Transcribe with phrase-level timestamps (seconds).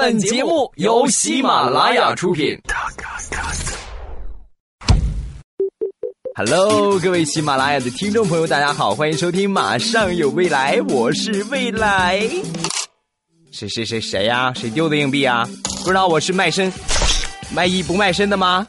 [0.00, 2.56] 本节目由喜马拉雅出品。
[6.36, 12.20] Hello，各位喜马拉雅的听众朋友，大家好，欢迎收听《马上有未来》，我是未来。
[13.50, 14.52] 谁谁谁谁呀？
[14.54, 15.44] 谁丢的硬币啊？
[15.82, 16.72] 不知道我是卖身
[17.52, 18.64] 卖艺不卖身的吗？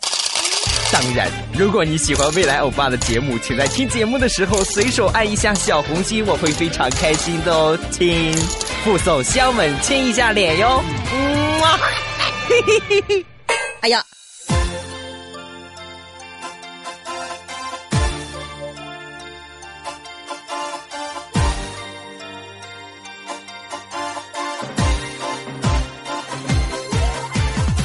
[0.91, 7.77] 当然，如果你喜欢未来欧巴的节目，请在听节目的时候随手按一下小红心，我会非常开心的哦。
[7.91, 8.33] 亲，
[8.83, 10.81] 附送香吻，亲一下脸哟。
[11.13, 11.77] 嗯啊，
[12.47, 13.25] 嘿嘿嘿嘿，
[13.81, 14.01] 哎呀。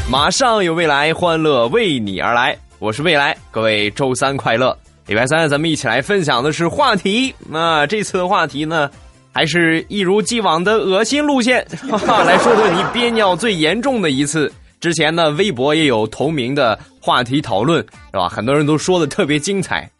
[0.08, 2.56] 马上有未来，欢乐为你而来。
[2.78, 4.76] 我是未来，各位周三快乐！
[5.06, 7.34] 礼拜三咱们一起来分享的是话题。
[7.50, 8.88] 那这次的话题呢，
[9.34, 11.66] 还是一如既往的恶心路线。
[11.90, 14.50] 哈哈，来说说你憋尿最严重的一次。
[14.80, 18.28] 之前呢，微博也有同名的话题讨论，是吧？
[18.28, 19.90] 很多人都说的特别精彩，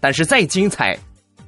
[0.00, 0.96] 但是再精彩，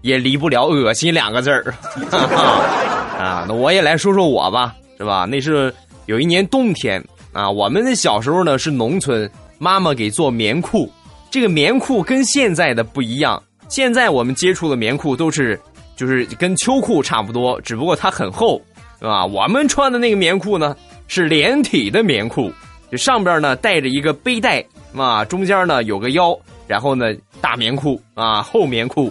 [0.01, 1.73] 也离不了恶心两个字儿。
[3.17, 5.25] 啊，那我也来说说我吧，是吧？
[5.25, 5.73] 那是
[6.07, 7.03] 有一年冬天。
[7.33, 10.91] 啊，我们的小时候呢是农村，妈妈给做棉裤，
[11.31, 13.43] 这个棉裤跟现在的不一样。
[13.69, 15.61] 现在我们接触的棉裤都是，
[15.97, 18.61] 就是跟秋裤差不多，只不过它很厚，
[19.01, 19.25] 是吧？
[19.25, 20.77] 我们穿的那个棉裤呢
[21.09, 22.53] 是连体的棉裤，
[22.93, 27.07] 就上边呢带着一个背带，啊，中间呢有个腰，然后呢
[27.41, 29.11] 大棉裤啊，厚棉裤，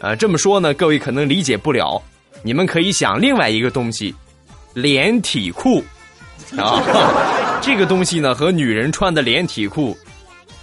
[0.00, 2.02] 呃，这么说呢，各位可能理解不了，
[2.42, 4.14] 你们可以想另外一个东西，
[4.74, 5.82] 连体裤，
[6.58, 6.82] 啊。
[7.62, 9.96] 这个东西呢，和女人穿的连体裤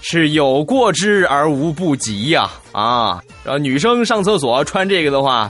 [0.05, 2.51] 是有过之而无不及呀！
[2.73, 5.49] 啊，然后女生上厕所穿这个的话，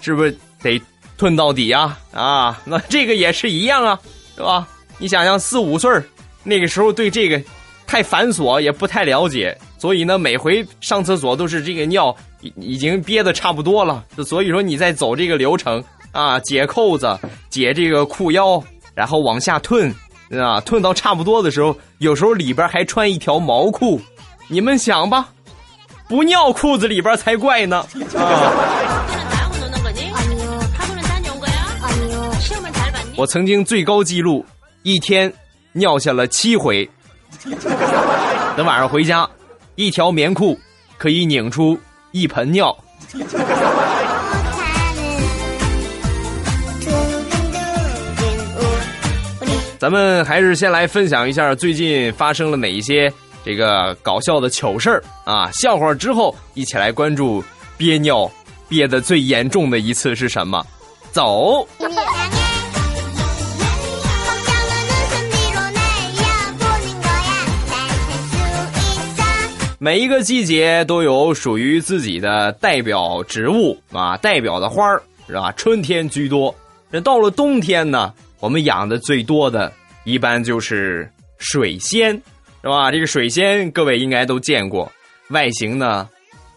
[0.00, 0.80] 是不是得
[1.18, 1.94] 吞到底呀？
[2.10, 4.00] 啊，那这个也是一样啊，
[4.34, 4.66] 是吧？
[4.96, 5.90] 你想想，四五岁
[6.42, 7.38] 那个时候对这个
[7.86, 17.18] 太繁琐，也不太了解，所以呢，每回上厕所都是这个尿已已经憋得差不多了，所以说你在走这个流程啊，解扣子、
[17.50, 18.62] 解这个裤腰，
[18.94, 19.94] 然后往下吞。
[20.40, 24.00] 啊，吞到差不多的时候，有时候里边还穿一条毛裤，
[24.48, 25.28] 你们想吧，
[26.08, 27.84] 不尿裤子里边才怪呢。
[28.16, 28.70] 啊
[33.14, 34.44] 我曾经最高记录
[34.82, 35.32] 一天
[35.72, 36.88] 尿下了七回，
[38.56, 39.28] 等晚上回家，
[39.76, 40.58] 一条棉裤
[40.96, 41.78] 可以拧出
[42.10, 42.74] 一盆尿。
[49.82, 53.12] 咱们还是先来分享一下最近发生了哪一些
[53.44, 55.50] 这个搞笑的糗事儿啊！
[55.54, 57.42] 笑话之后，一起来关注
[57.76, 58.30] 憋尿
[58.68, 60.64] 憋的最严重的一次是什么？
[61.10, 61.66] 走。
[69.80, 75.50] 每一个季节都有属于自己的代表植物啊，代表的花儿是吧？
[75.56, 76.54] 春天居多，
[76.88, 78.14] 那到了冬天呢？
[78.42, 79.72] 我们养的最多的，
[80.02, 81.08] 一般就是
[81.38, 82.10] 水仙，
[82.60, 82.90] 是吧？
[82.90, 84.90] 这个水仙各位应该都见过，
[85.28, 86.08] 外形呢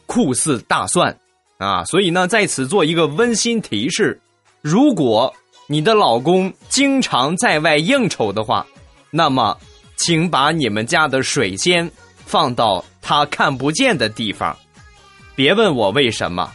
[0.07, 1.15] 酷似大蒜
[1.59, 1.85] 啊。
[1.85, 4.19] 所以呢，在此做一个温馨提示：
[4.63, 5.31] 如果
[5.67, 8.65] 你的老公经常在外应酬的话，
[9.11, 9.55] 那么
[9.95, 11.87] 请把你们家的水仙
[12.25, 14.57] 放到他看不见的地方。
[15.35, 16.51] 别问我为什么，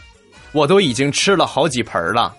[0.51, 2.35] 我都已经吃了好几盆了。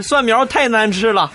[0.00, 1.30] 蒜苗太难吃了。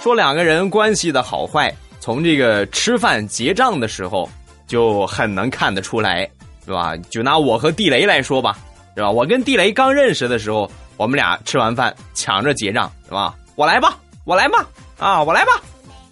[0.00, 4.28] 说两个人关系的好坏，从这个吃饭结账的时候
[4.66, 6.28] 就很能看得出来，
[6.64, 6.96] 是吧？
[7.10, 8.56] 就拿我和地雷来说吧，
[8.96, 9.10] 是吧？
[9.10, 13.34] 我跟地雷刚认识的时候，我们俩吃完饭抢着结账，是吧？
[13.54, 14.66] 我来吧，我来吧，
[14.98, 15.52] 啊，我来吧。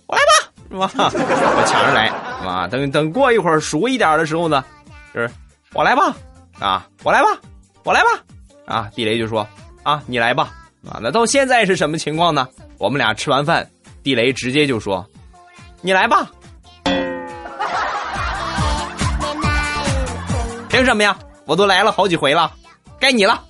[0.09, 0.91] 我来吧，是吧？
[0.97, 2.09] 我抢着来，
[2.47, 4.65] 啊，等等过一会儿熟一点的时候呢，
[5.15, 5.31] 就是
[5.73, 6.15] 我来吧，
[6.59, 7.29] 啊，我来吧，
[7.85, 8.09] 我来吧，
[8.67, 9.47] 啊，地雷就说
[9.83, 10.51] 啊，你来吧，
[10.89, 12.49] 啊，那到现在是什么情况呢？
[12.79, 13.67] 我们俩吃完饭，
[14.03, 15.07] 地雷直接就说，
[15.81, 16.31] 你来吧，
[20.69, 21.17] 凭什么呀？
[21.47, 22.51] 我都来了好几回了，
[22.99, 23.41] 该你了。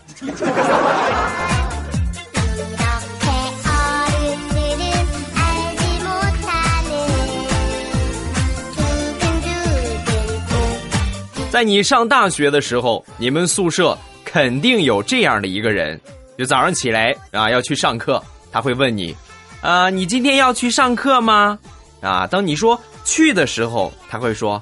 [11.57, 15.99] 在你上大学的时候，你们宿舍肯定有这样的一个人，
[16.37, 18.23] 就早上起来啊要去上课，
[18.53, 19.17] 他会问你，
[19.63, 21.59] 啊，你今天要去上课吗？
[22.03, 24.61] 啊，当你说去的时候，他会说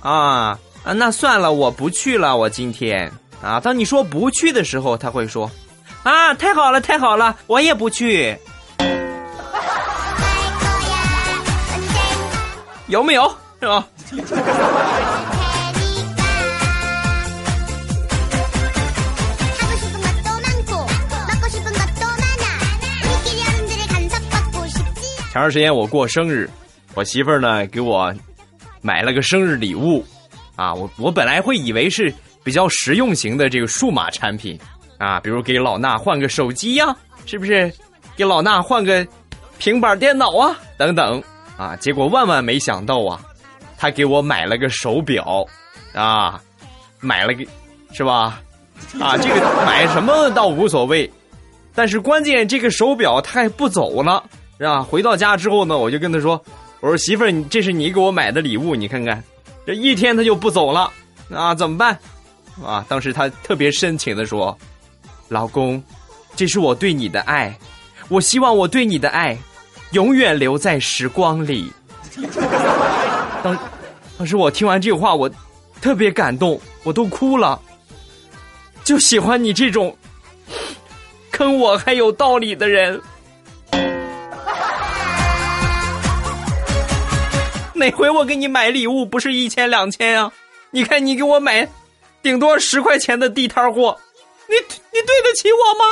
[0.00, 3.10] 啊啊，那算了，我不去了，我今天
[3.42, 3.58] 啊。
[3.58, 5.50] 当你说不去的时候，他会说
[6.04, 8.38] 啊，太好了，太好了，我也不去。
[12.86, 13.28] 有没有
[13.60, 13.84] 是吧？
[25.30, 26.48] 前段时间我过生日，
[26.94, 28.12] 我媳妇儿呢给我
[28.80, 30.02] 买了个生日礼物，
[30.56, 34.58] 啊，我我本来会以为是比较实用型的这个数码产品，
[34.96, 36.96] 啊，比如给老衲换个手机呀，
[37.26, 37.70] 是不是？
[38.16, 39.06] 给老衲换个
[39.58, 41.22] 平板电脑啊，等等，
[41.58, 43.20] 啊，结果万万没想到啊，
[43.76, 45.46] 他给我买了个手表，
[45.92, 46.40] 啊，
[47.00, 47.44] 买了个，
[47.92, 48.40] 是吧？
[48.98, 51.08] 啊，这个买什么倒无所谓，
[51.74, 54.24] 但是关键这个手表它还不走了。
[54.58, 54.82] 是吧？
[54.82, 56.42] 回到家之后呢，我就跟他说
[56.80, 59.22] ：“我说媳妇儿，你这是你给我买的礼物，你看看，
[59.64, 60.92] 这一天他就不走了，
[61.32, 61.98] 啊，怎么办？
[62.64, 64.56] 啊！”当时他特别深情的说
[65.28, 65.80] ：“老公，
[66.34, 67.56] 这是我对你的爱，
[68.08, 69.38] 我希望我对你的爱
[69.92, 71.72] 永远留在时光里。”
[73.44, 73.56] 当
[74.18, 75.30] 当时我听完这话，我
[75.80, 77.60] 特别感动，我都哭了。
[78.82, 79.96] 就喜欢你这种
[81.30, 83.00] 坑我还有道理的人。
[87.78, 90.32] 哪回我给你买礼物不是一千两千啊？
[90.72, 91.68] 你看你给我买，
[92.20, 93.96] 顶多十块钱的地摊货，
[94.48, 94.56] 你
[94.90, 95.84] 你对得起我吗？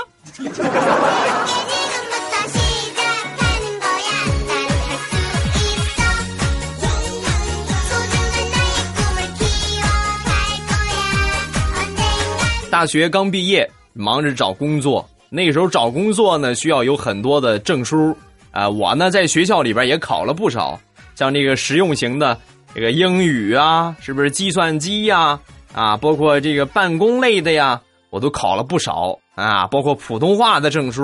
[12.69, 15.09] 大学刚毕业，忙着找工作。
[15.29, 18.17] 那时候找工作呢，需要有很多的证书
[18.51, 18.69] 啊。
[18.69, 20.79] 我呢，在学校里边也考了不少。
[21.17, 22.39] 像这个实用型的
[22.73, 25.41] 这个英语啊，是不是计算机呀？
[25.75, 27.81] 啊，包括这个办公类的呀，
[28.11, 29.67] 我都考了不少啊。
[29.67, 31.03] 包括普通话的证书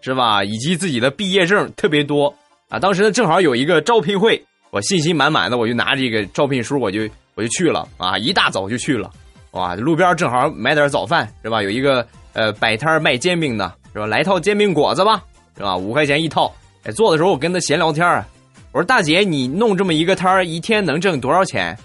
[0.00, 0.44] 是吧？
[0.44, 2.32] 以及自己的毕业证特别多
[2.68, 2.78] 啊。
[2.78, 8.18] 当时呢，正好有一个招聘会，我信心满满的，我就拿这个招聘书，我就我就去了啊。
[8.18, 9.10] 一大早就去了，
[9.52, 11.62] 哇，路边正好买点早饭是吧？
[11.62, 14.06] 有一个呃摆摊卖煎饼的是吧？
[14.06, 15.22] 来套煎饼果子吧，
[15.56, 15.76] 是吧？
[15.76, 16.52] 五块钱一套。
[16.84, 18.26] 哎，做的时候我跟他闲聊天啊。
[18.72, 21.76] 我说大姐，你弄这么一个摊儿，一天能挣多少钱？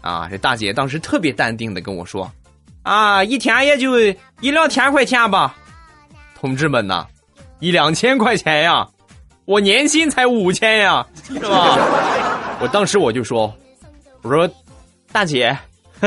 [0.00, 2.32] 啊，这大姐当时特别淡定的跟我说
[2.82, 3.98] ：“啊，一天也就
[4.40, 5.54] 一两千块钱吧。”
[6.34, 7.06] 同志们呐，
[7.58, 8.88] 一两千块钱呀，
[9.44, 11.76] 我年薪才五千呀，是吧？
[12.62, 13.52] 我当时我就说
[14.22, 14.48] ：“我说
[15.12, 15.54] 大姐，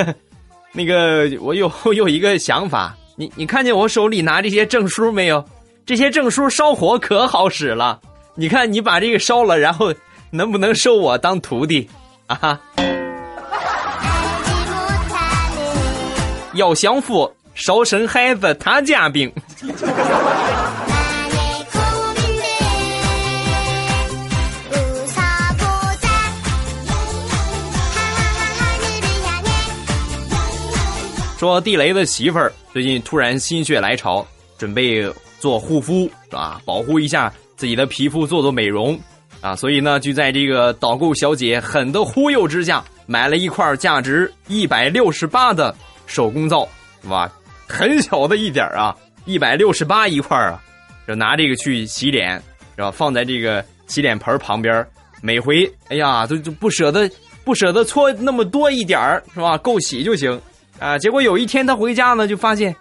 [0.73, 5.45] 那个我有我有一个想法，你你看见我手里拿这些证书没有？
[5.85, 8.01] 这些证书烧火可好使了。
[8.33, 9.93] 你看，你把这个烧了，然后。”
[10.35, 11.87] 能不能收我当徒弟
[12.25, 12.35] 啊？
[12.35, 12.59] 哈！
[16.55, 19.31] 要享福，少生孩子，他家病。
[31.37, 34.25] 说地雷的媳妇儿最近突然心血来潮，
[34.57, 35.07] 准备
[35.39, 36.59] 做护肤，啊？
[36.65, 38.99] 保护一下自己的皮肤，做做美容。
[39.43, 45.75] 啊，所以呢，就在这个导购小姐狠的忽悠之下，买了一块价值一百六十八的
[46.07, 46.65] 手工皂，
[47.09, 47.29] 哇，
[47.67, 48.95] 很小的一点啊，
[49.25, 50.63] 一百六十八一块啊，
[51.05, 52.41] 就拿这个去洗脸，
[52.77, 52.89] 是吧？
[52.89, 54.87] 放在这个洗脸盆旁边，
[55.21, 57.11] 每回，哎呀，都就不舍得
[57.43, 59.57] 不舍得搓那么多一点，是吧？
[59.57, 60.41] 够洗就行
[60.79, 60.97] 啊。
[60.97, 62.73] 结果有一天他回家呢，就发现，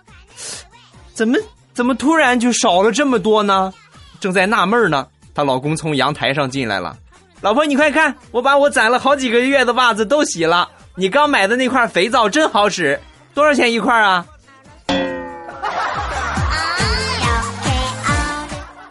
[1.12, 1.36] 怎么
[1.74, 3.74] 怎么突然就少了这么多呢？
[4.20, 5.08] 正在纳闷呢。
[5.34, 6.96] 她老公从阳台上进来了，
[7.40, 10.68] 老婆你快看，我把我攒了好几个月的袜子都洗了。
[10.94, 13.00] 你刚买的那块肥皂真好使，
[13.34, 14.26] 多少钱一块啊？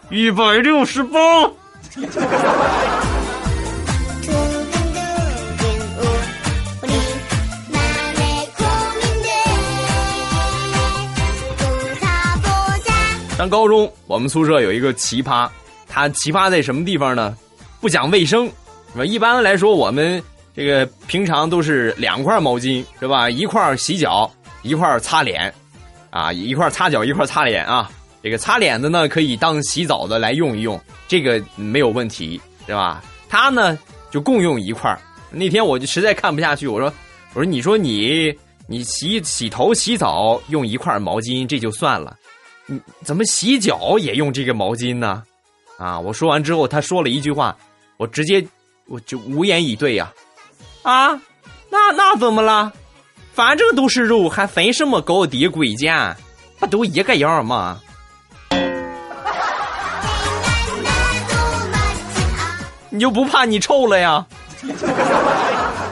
[0.09, 1.19] 一百六十八。
[13.37, 15.49] 上高中，我们宿舍有一个奇葩。
[15.93, 17.37] 它奇葩在什么地方呢？
[17.81, 18.45] 不讲卫生，
[18.93, 19.05] 是吧？
[19.05, 20.23] 一般来说，我们
[20.55, 23.29] 这个平常都是两块毛巾，是吧？
[23.29, 24.31] 一块洗脚，
[24.63, 25.53] 一块擦脸，
[26.09, 27.91] 啊，一块擦脚，一块擦脸啊。
[28.23, 33.03] 这个擦脸的呢，可以当洗澡的来用一用，这个没有问题，是吧？
[33.27, 33.77] 它呢
[34.11, 34.97] 就共用一块
[35.31, 36.93] 那天我就实在看不下去，我说，
[37.33, 38.33] 我说，你说你
[38.67, 42.15] 你洗洗头洗澡用一块毛巾这就算了，
[42.67, 45.23] 你怎么洗脚也用这个毛巾呢？
[45.81, 45.99] 啊！
[45.99, 47.57] 我说完之后，他说了一句话，
[47.97, 48.45] 我直接
[48.87, 50.13] 我就无言以对呀。
[50.83, 51.19] 啊，
[51.71, 52.71] 那那怎么了？
[53.33, 56.15] 反正都是肉，还分什么高低贵贱？
[56.59, 57.79] 不都一个样吗？
[62.91, 64.23] 你就不怕你臭了呀？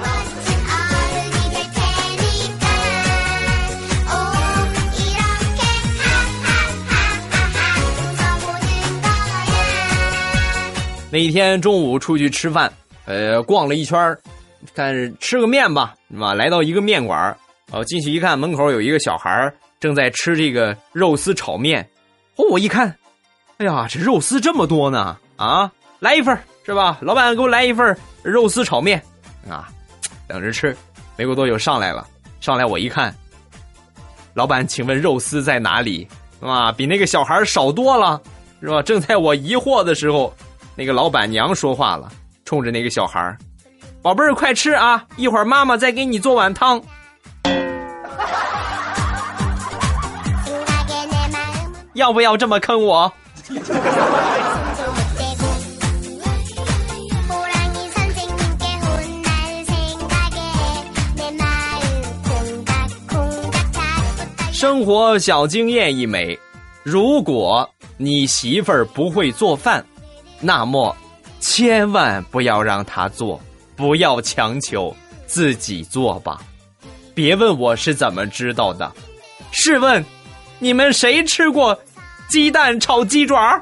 [11.11, 12.71] 那一天中午出去吃饭，
[13.05, 14.15] 呃，逛了一圈
[14.75, 16.35] 看吃个面吧，是吧？
[16.35, 17.35] 来到一个面馆
[17.71, 21.81] 哦，进去一看，门口有一个小孩正在吃这个肉丝炒面。
[22.35, 22.95] 哦，我一看，
[23.57, 25.17] 哎呀，这肉丝这么多呢！
[25.35, 26.99] 啊，来一份是吧？
[27.01, 29.01] 老板，给我来一份肉丝炒面
[29.49, 29.67] 啊！
[30.27, 30.77] 等着吃，
[31.17, 32.07] 没过多久上来了，
[32.39, 33.15] 上来我一看，
[34.35, 36.07] 老板，请问肉丝在哪里？
[36.39, 38.21] 啊，比那个小孩少多了，
[38.61, 38.81] 是吧？
[38.83, 40.31] 正在我疑惑的时候。
[40.79, 42.09] 那个老板娘说话了，
[42.45, 43.37] 冲着那个小孩儿
[44.01, 45.05] 宝贝儿，快吃啊！
[45.17, 46.81] 一会儿妈妈再给你做碗汤。”
[51.95, 53.11] 要不要这么坑我？
[64.53, 66.39] 生活小经验一枚：
[66.83, 69.85] 如果你媳妇儿不会做饭。
[70.41, 70.95] 那么，
[71.41, 73.39] 千万不要让他做，
[73.75, 74.95] 不要强求
[75.27, 76.41] 自己做吧。
[77.13, 78.89] 别问我是怎么知道的。
[79.51, 80.03] 试问，
[80.59, 81.77] 你们谁吃过
[82.29, 83.61] 鸡蛋炒鸡爪？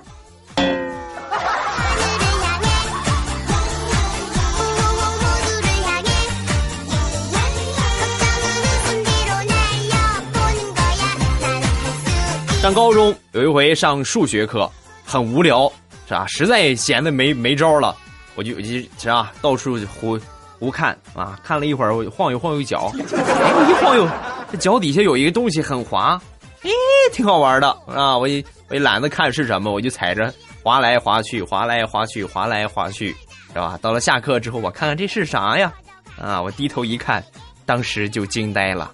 [12.61, 14.69] 上高中有一回上数学课，
[15.05, 15.71] 很无聊。
[16.07, 16.25] 是吧？
[16.27, 17.95] 实在闲的没没招了，
[18.35, 20.19] 我就就是啊，到处胡
[20.57, 24.07] 胡看啊，看了一会儿，我晃悠晃悠脚， 哎，一晃悠，
[24.51, 26.19] 这脚底下有一个东西很滑，
[26.63, 26.69] 哎，
[27.11, 28.17] 挺好玩的啊！
[28.17, 30.33] 我也我也懒得看是什么，我就踩着
[30.63, 33.15] 滑来滑去，滑来滑去，滑来滑去，
[33.49, 33.77] 是吧？
[33.81, 35.71] 到了下课之后，我看看这是啥呀？
[36.19, 37.23] 啊，我低头一看，
[37.65, 38.91] 当时就惊呆了，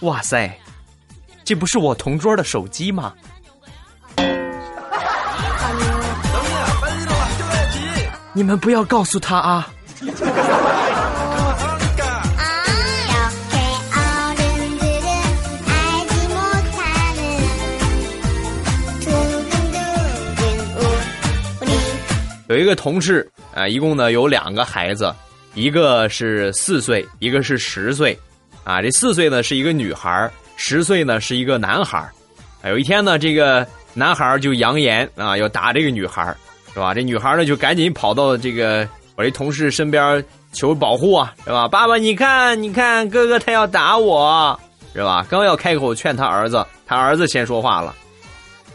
[0.00, 0.48] 哇塞，
[1.42, 3.12] 这不是我同桌的手机吗？
[8.36, 9.66] 你们不要告诉他啊！
[22.48, 25.10] 有一个同事啊，一共呢有两个孩子，
[25.54, 28.14] 一个是四岁，一个是十岁，
[28.64, 32.06] 啊，这四岁呢是一个女孩，十岁呢是一个男孩。
[32.64, 36.36] 有一天呢，这个男孩就扬言啊要打这个女孩。
[36.76, 36.92] 是吧？
[36.92, 41.66] 这女孩呢就赶紧跑到这个我这同事身边求保护啊，是吧？
[41.66, 44.60] 爸爸，你看，你看，哥哥他要打我，
[44.92, 45.24] 是吧？
[45.30, 47.94] 刚要开口劝他儿子，他儿子先说话了：“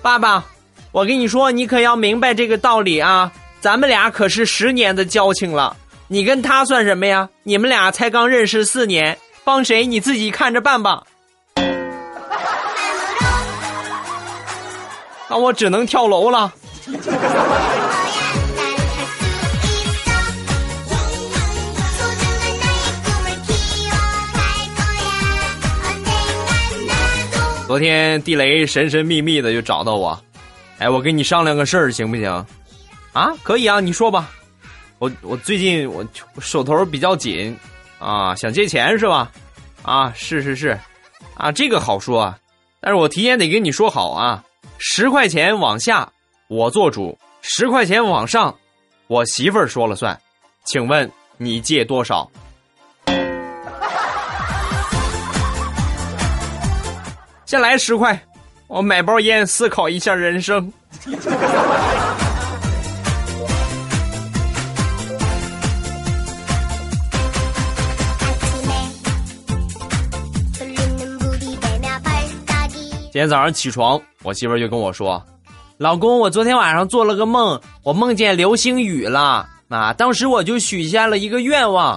[0.02, 0.44] 爸爸，
[0.92, 3.32] 我跟你说，你可要明白这个道理啊！
[3.60, 5.78] 咱们俩可是十年的交情了，
[6.08, 7.30] 你跟他算什么呀？
[7.44, 11.04] 你们俩才刚认识四年，帮谁你自己看着办吧。
[15.30, 16.52] ”那我只能跳楼了。
[27.72, 30.22] 昨天地雷神神秘秘的就找到我，
[30.78, 32.30] 哎，我跟你商量个事儿，行不行？
[33.14, 34.30] 啊，可以啊，你说吧。
[35.00, 36.06] 我我最近我
[36.42, 37.58] 手头比较紧
[37.98, 39.32] 啊，想借钱是吧？
[39.84, 40.78] 啊，是是是，
[41.36, 42.36] 啊，这个好说，
[42.82, 44.44] 但是我提前得跟你说好啊，
[44.78, 46.12] 十块钱往下
[46.50, 48.54] 我做主，十块钱往上
[49.08, 50.20] 我媳妇儿说了算。
[50.66, 52.30] 请问你借多少？
[57.52, 58.18] 先来十块，
[58.68, 60.72] 我买包烟，思考一下人生。
[61.04, 61.12] 今
[73.12, 75.22] 天早上起床，我媳妇就跟我说
[75.76, 79.92] ：“老公，我昨天晚上做了个梦，我梦见流星雨了啊！
[79.92, 81.96] 当时我就许下了一个愿望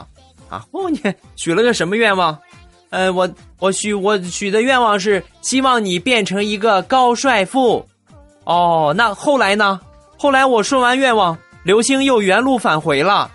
[0.49, 1.01] 啊，哦，你
[1.37, 2.37] 许了个什么愿望？”
[2.95, 7.85] 呃，我我许我许的愿望是希望你变成一个高帅富，
[8.45, 9.81] 哦，那后来呢？
[10.17, 13.29] 后来我说完愿望，刘星又原路返回了。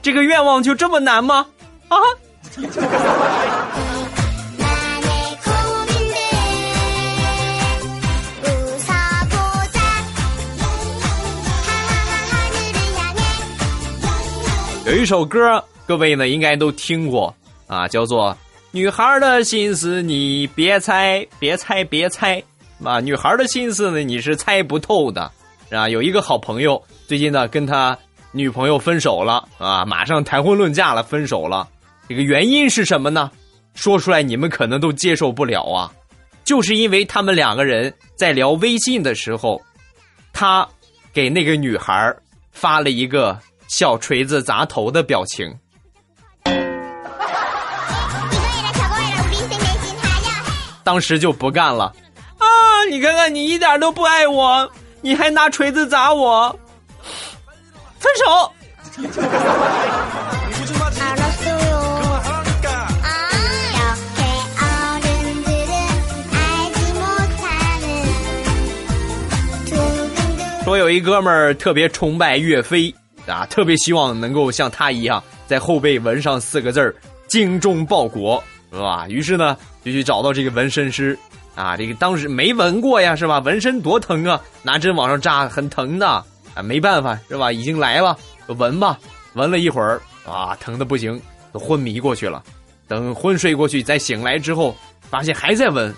[0.00, 1.44] 这个愿望就这么难吗？
[1.88, 1.96] 啊？
[14.88, 17.34] 有一首歌，各位呢应该都听过
[17.66, 18.32] 啊，叫做
[18.70, 22.42] 《女孩的心思你别猜，别猜，别猜》
[22.88, 25.30] 啊，女孩的心思呢你是猜不透的
[25.70, 25.86] 啊。
[25.90, 27.96] 有一个好朋友最近呢跟他
[28.32, 31.68] 女朋友分手了啊，马上谈婚论嫁了，分手了。
[32.08, 33.30] 这个原因是什么呢？
[33.74, 35.92] 说出来你们可能都接受不了啊，
[36.44, 39.60] 就是因为他们两个人在聊微信的时候，
[40.32, 40.66] 他
[41.12, 42.10] 给那个女孩
[42.52, 45.56] 发了一个小锤子砸头的表情。
[50.82, 51.94] 当时就不干了
[52.38, 52.46] 啊！
[52.90, 54.68] 你看看，你一点都不爱我，
[55.02, 56.58] 你还拿锤子砸我，
[57.98, 58.52] 分手。
[70.64, 72.94] 说有一哥们儿特别崇拜岳飞
[73.28, 76.94] 啊，特别希望能够像他一样在后背纹上四个字儿
[77.28, 78.42] “精忠报国”，
[78.72, 79.06] 是吧？
[79.08, 81.16] 于是呢，就去找到这个纹身师
[81.54, 81.76] 啊。
[81.76, 83.38] 这个当时没纹过呀，是吧？
[83.40, 86.24] 纹身多疼啊，拿针往上扎，很疼的啊。
[86.64, 87.52] 没办法，是吧？
[87.52, 88.16] 已经来了，
[88.46, 88.98] 纹吧。
[89.34, 91.20] 纹了一会儿啊，疼的不行，
[91.52, 92.42] 都昏迷过去了。
[92.88, 94.74] 等昏睡过去，再醒来之后，
[95.10, 95.94] 发现还在纹，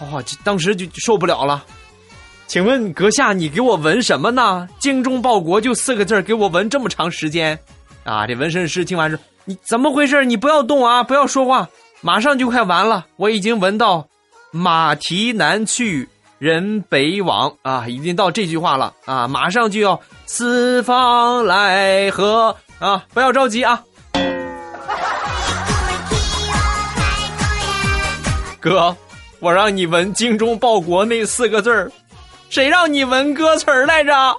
[0.00, 1.64] 哦，当时就受不了了。
[2.50, 4.68] 请问阁下，你给我纹什么呢？
[4.80, 7.56] 精忠报国就四个字给我纹这么长时间，
[8.02, 8.26] 啊！
[8.26, 9.16] 这纹身师听完说
[9.46, 10.24] ：“你怎么回事？
[10.24, 11.68] 你不要动啊，不要说话，
[12.00, 13.06] 马上就快完了。
[13.14, 14.08] 我已经纹到
[14.50, 16.08] ‘马蹄南去
[16.40, 23.80] 人北往’啊，已经到这句话了啊，马上就要四方来和啊，不要着急啊，
[28.58, 28.96] 哥，
[29.38, 31.88] 我让你纹‘精忠报国’那四个字儿。”
[32.50, 34.12] 谁让你闻歌词儿来着？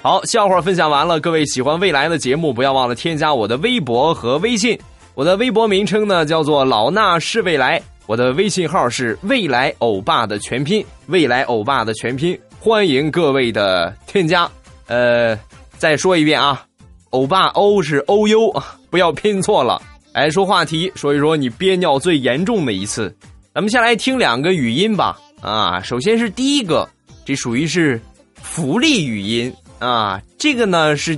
[0.00, 1.18] 好，笑话分享完了。
[1.18, 4.78] 各位喜欢未来的节目，不要忘了添加我的微博和微信。
[5.14, 14.48] 我的微博名称呢叫做老衲是未来，我的微信号是未来欧巴的全拼，未来欧巴的全拼，欢迎各位的添加。
[14.86, 15.36] 呃，
[15.78, 16.67] 再说一遍啊。
[17.10, 18.50] 欧巴，欧是欧优，
[18.90, 19.80] 不要拼错了。
[20.12, 23.14] 来说话题，说一说你憋尿最严重的一次。
[23.54, 25.18] 咱们先来听两个语音吧。
[25.40, 26.88] 啊，首先是第一个，
[27.24, 28.00] 这属于是
[28.34, 30.20] 福利语音啊。
[30.36, 31.16] 这个呢是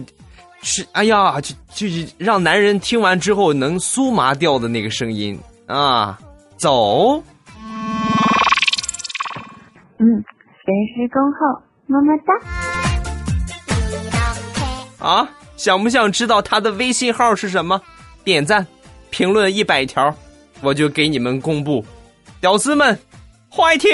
[0.62, 6.18] 是，哎呀，就就是让男人听完之后能酥麻掉的那个声音啊。
[6.56, 7.22] 走。
[9.98, 10.04] 嗯，
[10.64, 11.40] 随时恭候，
[11.86, 12.12] 么么
[14.98, 15.06] 哒。
[15.06, 15.28] 啊。
[15.60, 17.78] 想不想知道他的微信号是什么？
[18.24, 18.66] 点赞、
[19.10, 20.10] 评论一百条，
[20.62, 21.84] 我就给你们公布。
[22.40, 22.98] 屌丝们，
[23.50, 23.90] 欢听！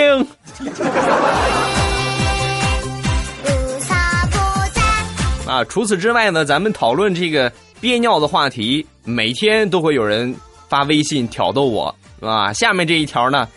[5.48, 10.32] 啊，除此之外呢，咱们讨论这个憋尿的话题，每天都会有人
[10.68, 13.48] 发微信挑逗我，啊，下面这一条呢，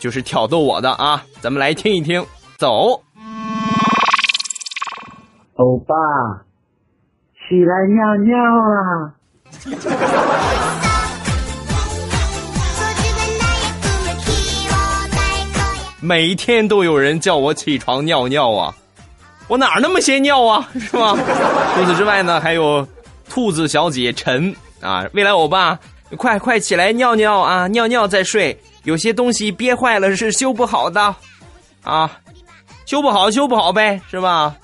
[0.00, 2.26] 就是挑逗我的啊，咱们来听一听。
[2.58, 3.00] 走，
[5.54, 5.94] 欧巴。
[7.46, 9.12] 起来尿尿啊！
[16.00, 18.74] 每天都有人叫我起床尿尿啊，
[19.46, 21.14] 我哪那么些尿啊， 是吧？
[21.74, 22.86] 除此之外呢，还有
[23.28, 25.78] 兔子小姐陈啊，未来欧巴，
[26.16, 31.14] 快快起来尿尿啊，尿尿再睡，有些东西憋坏了是修不好的，
[31.82, 32.10] 啊，
[32.86, 34.54] 修不好修不好呗，是吧？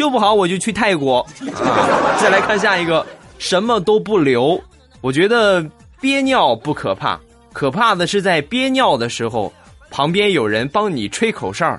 [0.00, 1.18] 修不好我就去泰国
[1.62, 2.16] 啊！
[2.18, 3.06] 再来看下一个，
[3.38, 4.58] 什么都不留。
[5.02, 5.62] 我觉得
[6.00, 7.20] 憋尿不可怕，
[7.52, 9.52] 可怕的是在憋尿的时候，
[9.90, 11.78] 旁边有人帮你吹口哨，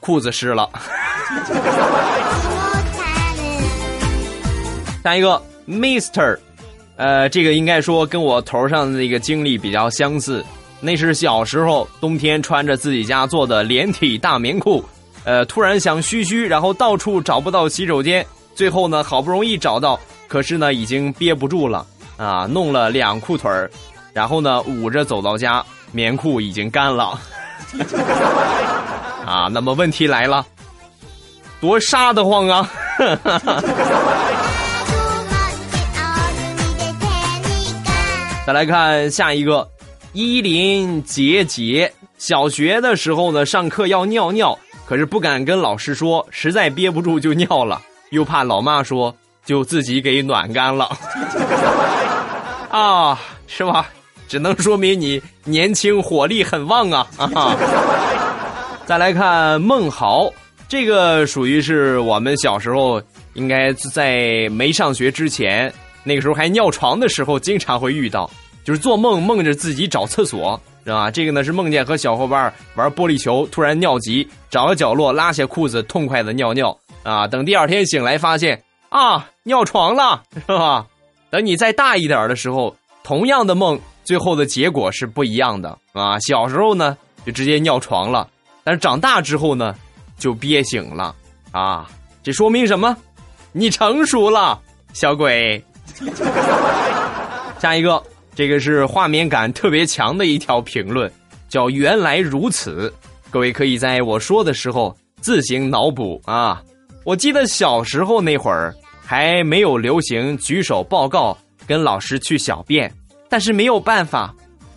[0.00, 0.68] 裤子湿了。
[5.04, 6.36] 下一个，Mister，
[6.96, 10.44] 呃，这个应该说跟我头上的那个经历比较相似。
[10.84, 14.84] 那是小时候冬天穿着自己家做的连体大棉裤，
[15.22, 23.70] 呃，突然想嘘嘘，然后到处找不到洗手间，最后呢好不容易找到，可是呢已经憋不住了啊，弄了两裤腿儿，
[24.12, 27.16] 然后呢捂着走到家，棉裤已经干了，
[29.24, 30.44] 啊，那么问题来了，
[31.60, 32.68] 多杀得慌啊！
[38.44, 39.68] 再来看下一个。
[40.12, 49.14] 依林杰杰，小学的时候呢，上课要尿尿，可是不敢跟老师说，实在憋不住就尿了，又怕老妈说
[49.46, 50.90] 就自己给暖干了。
[52.70, 53.88] 啊，是吧？
[54.28, 57.06] 只能说明你年轻，火力很旺啊！
[57.16, 57.56] 啊，
[58.84, 60.30] 再来看孟豪，
[60.68, 63.00] 这个属于是我们小时候
[63.32, 65.72] 应该在没上学之前，
[66.04, 68.30] 那个时候还尿床的时候，经常会遇到，
[68.64, 71.10] 就是做梦梦着自己找厕所，是吧？
[71.10, 77.26] 这个呢是梦见和小伙伴玩玻璃球，突然尿急，找个角落拉下裤子，痛快的尿尿啊！
[77.26, 80.86] 等第二天醒来发现啊，尿床了，是吧？
[81.30, 83.80] 等你再大一点的时候，同样的梦。
[84.04, 86.18] 最后的结果是不一样的啊！
[86.18, 88.28] 小时候呢，就直接尿床了，
[88.64, 89.72] 但是长大之后呢，
[90.18, 91.14] 就憋醒了
[91.52, 91.88] 啊！
[92.20, 92.96] 这说明什么？
[93.52, 94.60] 你成熟了，
[94.92, 95.64] 小鬼。
[97.60, 98.02] 下一个，
[98.34, 101.10] 这个是画面感特别强的一条评论，
[101.48, 102.92] 叫“原来如此”。
[103.30, 106.62] 各位可以在我说的时候自行脑补啊！
[107.04, 112.92] 我记得小时候那会儿还没有流行举手报告跟老师去小便。
[113.28, 114.34] 但是没有办法，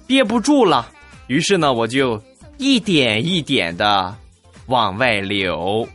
[0.08, 0.90] 憋不住了，
[1.28, 2.22] 于是呢，我就
[2.58, 4.16] 一点一点的
[4.68, 5.86] 往外流。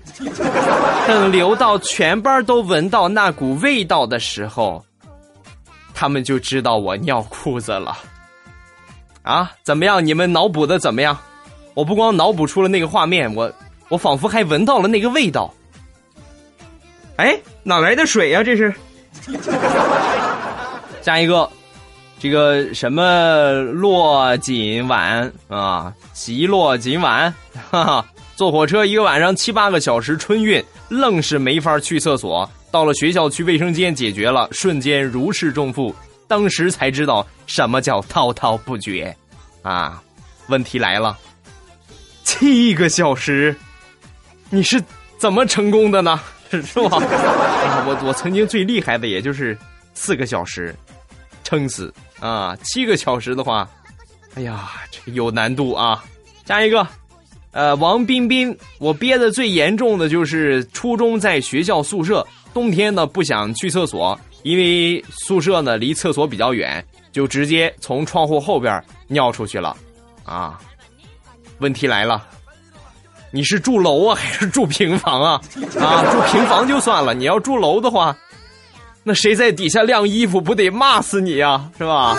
[1.07, 4.85] 等流到全班都闻到那股味道的时候，
[5.95, 7.97] 他们就知道我尿裤子了。
[9.23, 10.05] 啊，怎么样？
[10.05, 11.17] 你们脑补的怎么样？
[11.75, 13.53] 我不光脑补出了那个画面，我
[13.89, 15.53] 我仿佛还闻到了那个味道。
[17.17, 18.43] 哎，哪来的水呀？
[18.43, 18.75] 这是。
[21.03, 21.49] 下一个。
[22.23, 27.35] 这个什么落锦晚啊，席落锦晚，
[27.71, 28.07] 哈哈！
[28.41, 32.51] 坐火车一个晚上七八个小时，春运愣是没法去厕所。
[32.71, 35.95] 到了学校去卫生间解决了，瞬间如释重负。
[36.27, 39.15] 当时才知道什么叫滔滔不绝，
[39.61, 40.03] 啊！
[40.47, 41.19] 问题来了，
[42.25, 43.55] 七个小时，
[44.49, 44.83] 你是
[45.19, 46.19] 怎么成功的呢？
[46.51, 46.57] 是
[46.89, 46.97] 吧？
[47.87, 49.55] 我我曾经最厉害的也就是
[49.93, 50.75] 四个小时，
[51.45, 51.93] 撑死。
[52.21, 53.69] 啊，七个小时的话，
[54.35, 56.03] 哎呀，这有难度啊！
[56.47, 56.87] 下一个，
[57.53, 69.77] 呃，王彬彬，我憋的最严重的就是初中在学校宿舍，冬天呢不想去厕所，因为宿舍呢离厕所比较远，就直接从窗户后边尿出去了。
[70.25, 70.61] 啊，
[71.59, 72.25] 问题来了，
[73.33, 75.41] 你是住楼啊还是住平房啊？
[75.81, 78.17] 啊，住平房就算了，你要住楼的话。
[79.03, 82.17] 那谁在底下晾衣服，不得骂死你呀，是吧？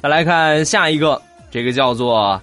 [0.00, 2.40] 再来看下一个，这个叫做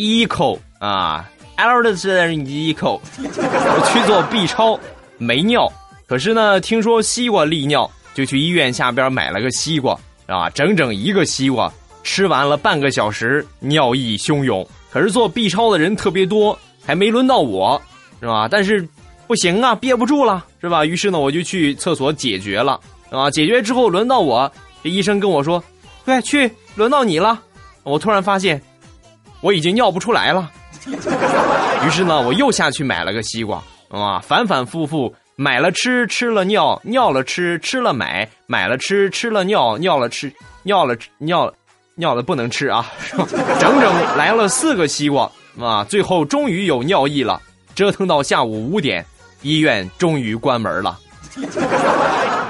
[0.00, 2.98] eco 啊，L 的是 eco。
[3.18, 4.78] 我去做 B 超，
[5.18, 5.70] 没尿，
[6.06, 11.70] 可是呢，听说西瓜利尿，就去医院下边买了个西瓜，啊，整整一个西瓜，
[12.02, 14.66] 吃完了半个小时，尿意汹涌。
[14.90, 17.80] 可是做 B 超的人特别多，还没轮到我，
[18.20, 18.48] 是吧？
[18.50, 18.88] 但是。
[19.26, 20.84] 不行啊，憋不住了，是吧？
[20.84, 22.80] 于是呢，我就去厕所解决了，
[23.12, 24.50] 啊，解决之后轮到我，
[24.82, 25.62] 这医生跟我说
[26.04, 27.40] ：“对，去，轮到你了。”
[27.84, 28.60] 我突然发现，
[29.40, 30.50] 我已经尿不出来了。
[30.86, 41.52] 于是呢，我又下去买了个西瓜，啊，反反复复买了吃，吃了尿，尿了吃，吃了买，买了吃，吃了尿，尿了吃，尿了尿，
[41.94, 42.90] 尿了不能吃啊，
[43.58, 47.40] 整整来了四个西瓜，啊，最后终于有尿意了，
[47.74, 49.04] 折腾到下午五点。
[49.42, 50.98] 医院终于关门了，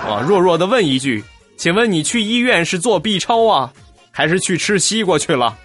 [0.09, 0.21] 啊！
[0.27, 1.23] 弱弱的问一句，
[1.57, 3.73] 请问你去医院是做 B 超啊，
[4.11, 5.57] 还是去吃西瓜去了？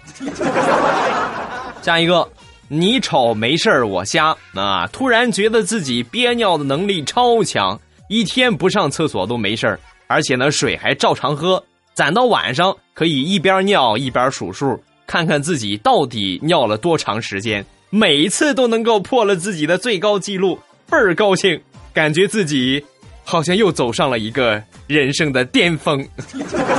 [1.86, 2.28] 下一个，
[2.66, 4.88] 你丑没事我瞎啊！
[4.88, 11.62] 突然觉得自己憋尿的能力超强，一天不上厕所都没事而且呢水还照常喝，
[11.94, 20.58] 攒到晚上可以一边尿一边数数，看看自己到底尿了多长时间，每一次都能够破了自己的最高记录。
[20.90, 21.60] 倍儿高兴，
[21.94, 22.84] 感觉自己
[23.22, 26.04] 好像又走上了一个人生的巅峰。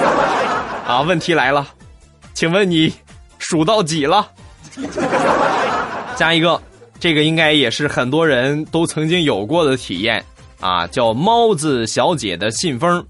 [0.85, 1.65] 啊，问题来了，
[2.33, 2.93] 请问你
[3.39, 4.29] 数到几了？
[6.15, 6.61] 加一个，
[6.99, 10.23] 这个应该也是很多人都曾经有过的体验
[10.59, 13.05] 啊，叫猫子小姐的信封。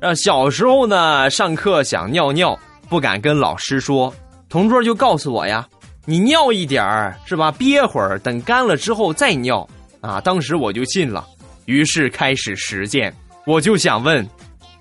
[0.00, 2.58] 呃，小时候呢，上课想尿尿，
[2.88, 4.12] 不敢跟老师说，
[4.48, 5.66] 同桌就告诉我呀，
[6.04, 7.52] 你尿一点儿是吧？
[7.52, 9.68] 憋会儿，等干了之后再尿。
[10.00, 10.20] 啊！
[10.20, 11.24] 当时我就信了，
[11.66, 13.14] 于是开始实践。
[13.46, 14.28] 我就想问，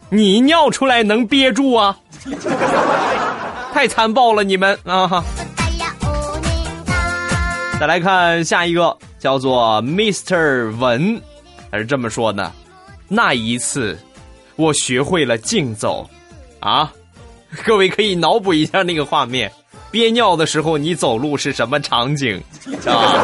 [0.10, 1.96] 你尿出来能憋住啊？
[3.72, 5.08] 太残暴了，你们啊！
[5.08, 5.24] 哈
[7.82, 10.70] 再来看下一个，叫做 Mr.
[10.78, 11.20] 文，
[11.72, 12.52] 他是这么说的：
[13.08, 13.98] 那一次，
[14.56, 16.08] 我学会了竞走。
[16.60, 16.94] 啊，
[17.66, 19.52] 各位可以脑补一下那个画面，
[19.90, 22.40] 憋尿的时候你走路是什么场景？
[22.86, 23.18] 啊？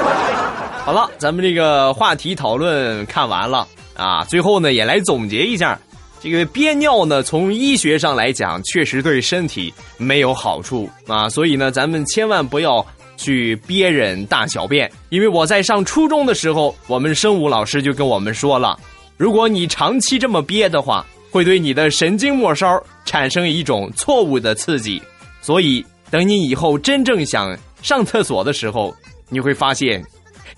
[0.84, 4.24] 好了，咱们这个话题讨论看完了啊。
[4.24, 5.80] 最后呢，也来总结一下，
[6.20, 11.30] 这个憋尿呢，从医学上来讲，确实对身体没有好处啊。
[11.30, 12.84] 所以呢，咱们千万不要
[13.18, 18.80] 去憋忍大小便，因为我在上初中的时候，我们生物老师就跟我们说了，
[19.18, 25.02] 如果你长期这么憋的话，会对你的神经末梢产生一种错误的刺激，
[25.42, 28.96] 所以等你以后真正想上厕所的时候，
[29.28, 30.02] 你会发现。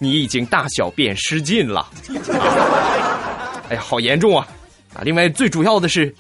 [0.02, 1.86] 你已经大小便失禁了，
[3.68, 4.48] 哎呀，好严重啊！
[4.94, 6.16] 啊，另外最主要的是，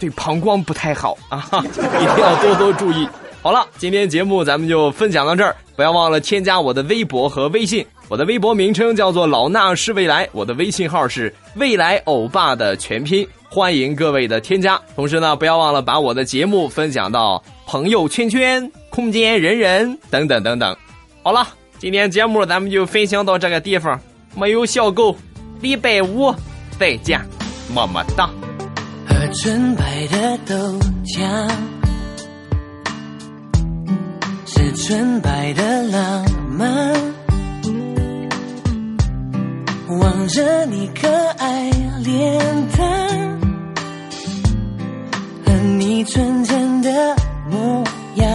[0.00, 3.06] 对膀胱不太好啊， 一定要多多注意。
[3.42, 14.80] 好了，今天节目咱们就分享到这儿，不要忘了添加我的微博和微信，我的微博名称叫做老衲是未来，我的微信号是未来欧巴的全拼，欢迎各位的添加。
[14.94, 20.76] 同时呢，不要忘了把我的节目分享到朋友圈圈、空间人人等等等等。
[21.22, 21.46] 好了。
[21.78, 24.00] 今天节目咱们就分享到这个地方，
[24.36, 25.16] 没有笑够，
[25.60, 26.32] 礼拜五
[26.78, 27.20] 再见，
[27.74, 28.30] 么么哒。
[29.04, 30.54] 喝纯白的豆
[31.04, 31.50] 浆，
[34.54, 36.92] 是纯白的浪漫。
[39.98, 41.70] 望着你可爱
[42.04, 43.40] 脸蛋，
[45.46, 47.16] 和你纯真的
[47.50, 47.82] 模
[48.16, 48.28] 样。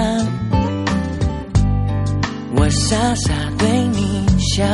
[2.55, 4.65] 我傻傻对你笑，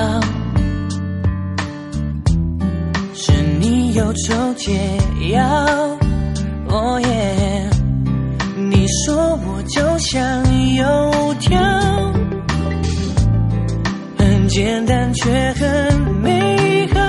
[3.14, 4.98] 是你忧愁解
[5.32, 5.44] 药。
[6.70, 7.43] 哦耶，
[9.68, 11.60] 就像油条，
[14.18, 17.00] 很简单却很美好。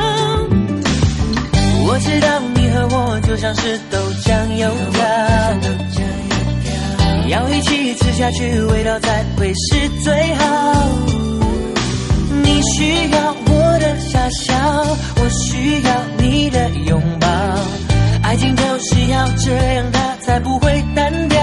[1.87, 5.05] 我知道你和我就像是豆浆油条。
[7.29, 10.45] 要一起吃下去，味道才会是最好。
[12.43, 14.55] 你需要我的傻笑，
[15.17, 17.29] 我需要你的拥抱。
[18.23, 21.41] 爱情就是要这样，它才不会单调。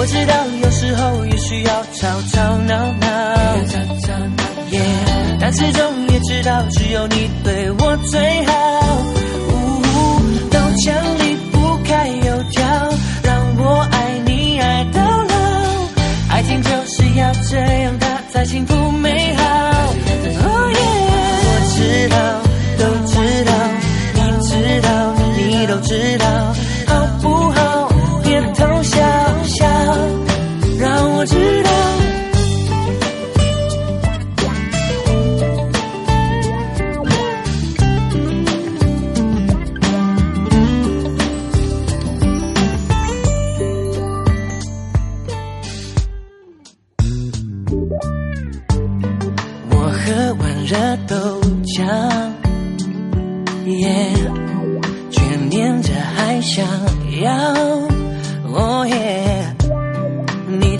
[0.00, 3.06] 我知道有时候也需要吵吵闹闹，
[5.38, 8.52] 但始终也知道，只有你对我最好。
[10.50, 12.64] 都奖离不开油条。
[13.22, 15.34] 让我爱你爱到老，
[16.30, 19.44] 爱情就是要这样，它才幸福美好。
[19.44, 20.80] 哦耶，
[21.44, 22.16] 我知道，
[22.78, 23.12] 都知
[23.44, 23.52] 道，
[24.14, 24.88] 你知道，
[25.36, 26.24] 你都知道，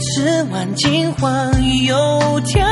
[0.00, 1.52] 吃完金黄
[1.84, 2.66] 油条，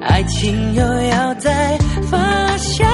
[0.00, 1.78] 爱情又要再
[2.10, 2.18] 发
[2.56, 2.84] 酵。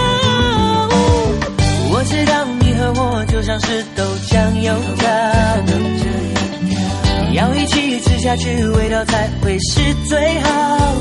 [1.90, 5.08] 我知道你和我就像是豆浆油条，
[7.32, 10.94] 要一起吃下去，味道才会是最好。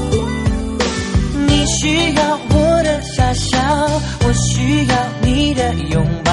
[1.47, 3.59] 你需要我的傻笑，
[4.25, 6.31] 我需要你的拥抱。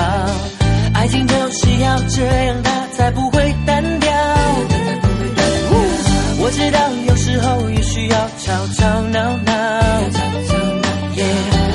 [0.95, 3.84] 爱情就是要这样，它才不会单。
[6.55, 9.53] 知道有时候也需要吵吵闹闹，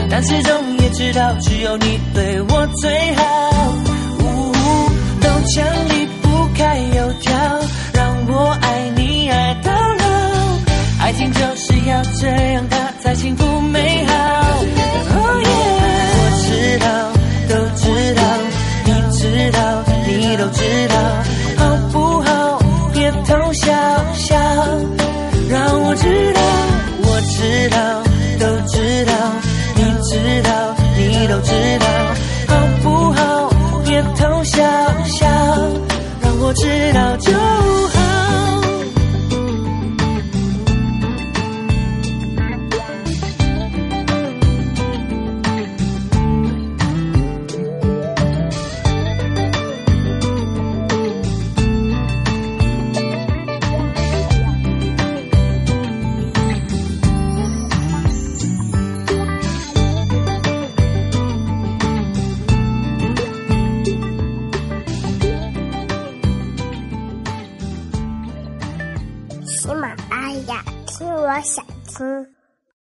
[0.09, 3.23] 但始终也知道，只有你对我最好。
[4.19, 4.89] 呜呜
[5.19, 7.29] 都浆离不开油条，
[7.93, 10.05] 让我爱你爱到老。
[11.01, 13.59] 爱情就是要这样，它才幸福。
[13.59, 14.08] 美好